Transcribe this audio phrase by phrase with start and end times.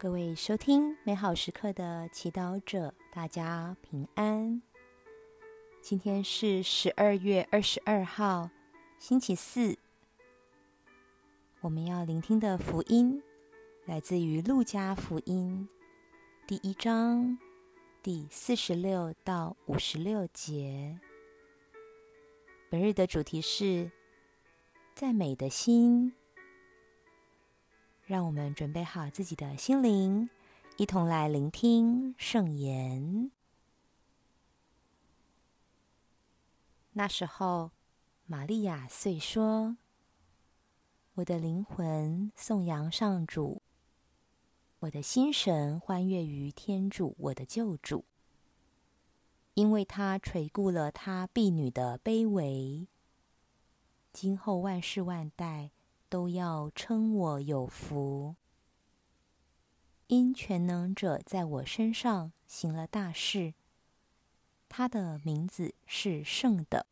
[0.00, 4.62] 各位收听美好时刻的祈祷者，大家平安。
[5.82, 8.48] 今天是十二月二十二号，
[9.00, 9.76] 星期四。
[11.62, 13.20] 我们要聆听的福音
[13.86, 15.68] 来自于路加福音
[16.46, 17.36] 第一章
[18.00, 20.96] 第四十六到五十六节。
[22.70, 23.90] 本日的主题是
[24.94, 26.12] 赞美的心。
[28.08, 30.30] 让我们准备好自己的心灵，
[30.78, 33.30] 一同来聆听圣言。
[36.94, 37.70] 那时候，
[38.24, 39.76] 玛利亚遂说
[41.16, 43.60] ：“我的灵魂颂扬上主，
[44.78, 48.06] 我的心神欢悦于天主我的救主，
[49.52, 52.88] 因为他垂顾了他婢女的卑微。
[54.14, 55.72] 今后万世万代。”
[56.08, 58.36] 都要称我有福，
[60.06, 63.54] 因全能者在我身上行了大事。
[64.68, 66.86] 他的名字是圣的，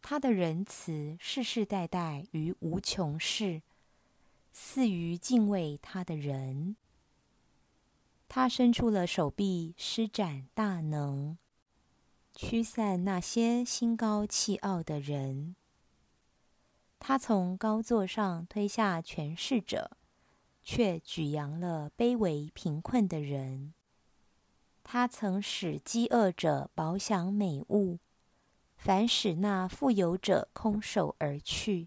[0.00, 3.62] 他的仁慈世世代代于无穷世，
[4.52, 6.76] 赐于敬畏他的人。
[8.28, 11.38] 他伸出了手臂，施展大能，
[12.34, 15.54] 驱散那些心高气傲的人。
[17.08, 19.96] 他从高座上推下权势者，
[20.64, 23.74] 却举扬了卑微贫困的人。
[24.82, 28.00] 他曾使饥饿者饱享美物，
[28.76, 31.86] 反使那富有者空手而去。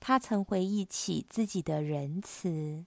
[0.00, 2.84] 他曾回忆起自己的仁慈，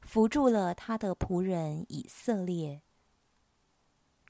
[0.00, 2.80] 扶助了他的仆人以色列，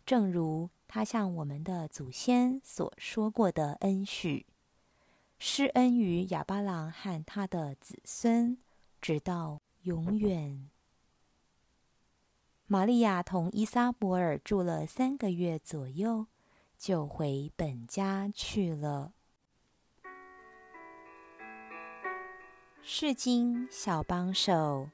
[0.04, 4.44] 正如他向我们的祖先所说过的恩许。
[5.38, 8.58] 施恩于亚巴郎和他的子孙，
[9.00, 10.68] 直到永远。
[12.66, 16.26] 玛利亚同伊撒伯尔住了三个月左右，
[16.76, 19.12] 就回本家去了。
[22.82, 24.90] 释经小帮手，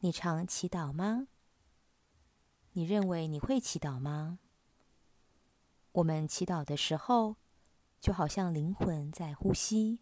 [0.00, 1.28] 你常祈祷吗？
[2.72, 4.38] 你认为你会祈祷吗？
[5.98, 7.34] 我们祈祷的时候，
[8.00, 9.98] 就好像灵魂在呼吸。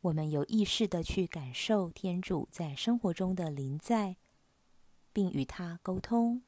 [0.00, 4.16] 我们有意识地去感受天主在生活中的临在，
[5.12, 6.42] 并与他沟通。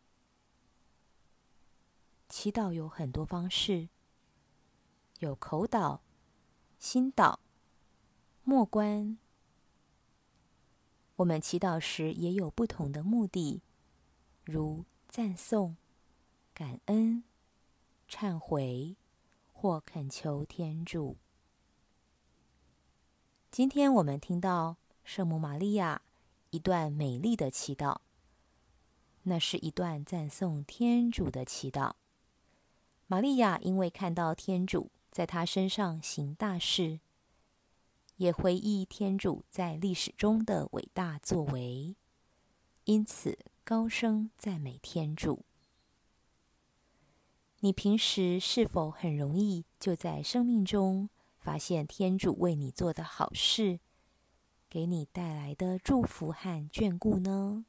[2.26, 3.90] 祈祷有很多方式，
[5.18, 6.00] 有口祷、
[6.78, 7.40] 心祷、
[8.44, 9.18] 默观。
[11.16, 13.60] 我们祈祷时也有不同的目的，
[14.44, 15.76] 如赞颂、
[16.54, 17.24] 感恩。
[18.10, 18.96] 忏悔
[19.52, 21.16] 或恳求天主。
[23.52, 26.02] 今天我们听到圣母玛利亚
[26.50, 27.98] 一段美丽的祈祷，
[29.22, 31.92] 那是一段赞颂天主的祈祷。
[33.06, 36.98] 玛利亚因为看到天主在她身上行大事，
[38.16, 41.94] 也回忆天主在历史中的伟大作为，
[42.84, 45.44] 因此高声赞美天主。
[47.62, 53.80] 你平时是否很容易就在生命中发现天主为你做的好事，
[54.70, 57.66] 给你带来的祝福和眷顾呢？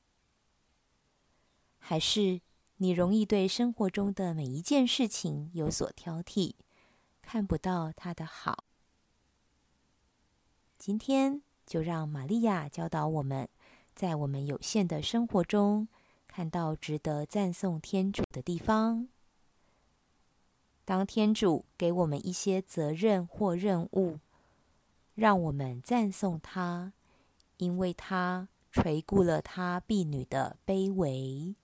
[1.78, 2.40] 还是
[2.78, 6.53] 你容易对生活中的每一件事情有所挑剔，
[7.22, 8.63] 看不到他的好？
[10.78, 13.50] 今天就让玛利亚教导我们，
[13.94, 15.90] 在我们有限的生活中，
[16.28, 19.09] 看到值得赞颂天主的地方。
[20.91, 24.19] 当天主给我们一些责任或任务，
[25.16, 26.91] 让我们赞颂他，
[27.56, 31.55] 因为他垂顾了他婢女的卑微。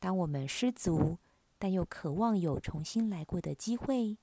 [0.00, 1.18] 当我们失足，
[1.58, 4.16] 但又渴望有重新来过的机会，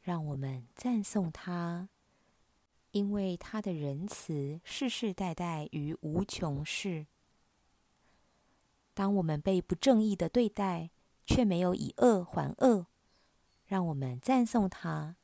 [0.00, 1.90] 让我们赞颂他，
[2.92, 7.06] 因为他的仁慈世世代代于无穷世。
[8.94, 10.88] 当我们被不正义的对待，
[11.34, 12.84] 却没有以恶还恶，
[13.64, 15.16] 让我们赞颂他，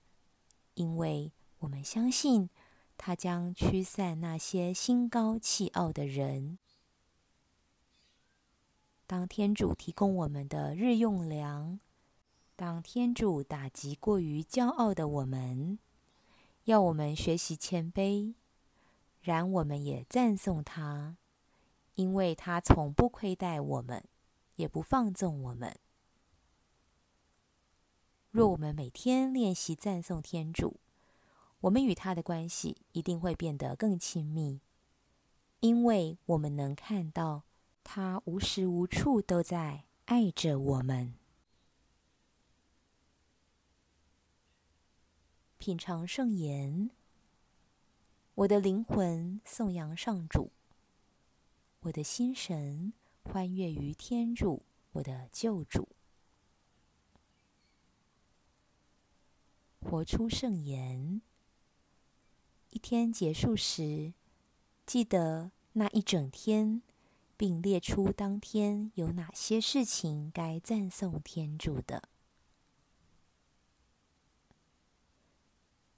[0.73, 2.49] 因为我们相信
[2.97, 6.59] 他将驱散那些心高气傲的人。
[9.07, 11.79] 当天主提供我们的日用粮，
[12.57, 15.79] 当天主打击过于骄傲的我们，
[16.65, 18.33] 要我们学习谦卑，
[19.21, 21.19] 然我们也赞颂他，
[21.97, 24.03] 因为他从不亏待我们，
[24.55, 25.79] 也不放纵我们。
[28.31, 30.79] 若我们每天练习赞颂天主，
[31.61, 34.61] 我们与他的关系一定会变得更亲密，
[35.61, 37.45] 因为我们能看到
[37.83, 41.15] 他无时无处都在爱着我们。
[45.57, 46.91] 品尝圣言，
[48.35, 50.53] 我的灵魂颂扬上主，
[51.81, 52.93] 我的心神
[53.25, 55.89] 欢跃于天主，我的救主。
[59.89, 61.23] 活出圣言。
[62.69, 64.13] 一天结束时，
[64.85, 66.83] 记得那一整天，
[67.39, 72.03] 并列出当天有哪些事情该赞颂天主的。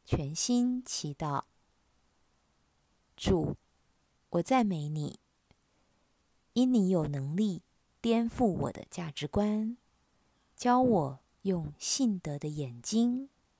[0.05, 1.43] 全心祈祷，
[3.17, 3.57] 主，
[4.31, 5.19] 我赞美你，
[6.53, 7.63] 因你有能力
[8.01, 9.77] 颠覆我的价值观，
[10.55, 13.29] 教我用信德的眼睛